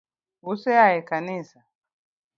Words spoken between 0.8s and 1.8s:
a e kanisa